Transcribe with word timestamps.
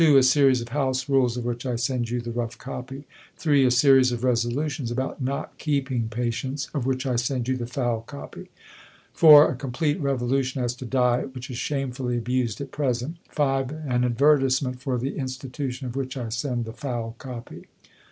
A 0.03 0.23
series 0.23 0.61
of 0.61 0.69
House 0.69 1.07
Rules, 1.07 1.37
of 1.37 1.45
which 1.45 1.63
I 1.63 1.75
send 1.75 2.09
you 2.09 2.21
the 2.21 2.31
rough 2.31 2.57
copy. 2.57 3.03
3. 3.37 3.63
A 3.65 3.69
series 3.69 4.11
of 4.11 4.23
resolutions 4.23 4.89
about 4.89 5.21
not 5.21 5.55
keeping 5.59 6.09
patients, 6.09 6.69
of 6.73 6.87
which 6.87 7.05
I 7.05 7.17
send 7.17 7.47
you 7.47 7.55
the 7.55 7.67
foul 7.67 8.01
copy. 8.01 8.49
4. 9.13 9.51
A 9.51 9.55
complete 9.55 9.99
revolution 10.01 10.63
as 10.63 10.73
to 10.77 10.85
Diet, 10.87 11.35
which 11.35 11.51
is 11.51 11.57
shamefully 11.59 12.17
abused 12.17 12.59
at 12.61 12.71
present. 12.71 13.17
5. 13.29 13.69
An 13.69 14.03
advertisement 14.03 14.81
for 14.81 14.97
the 14.97 15.17
Institution, 15.19 15.85
of 15.85 15.95
which 15.95 16.17
I 16.17 16.29
send 16.29 16.65
the 16.65 16.73
foul 16.73 17.13
copy. 17.19 17.65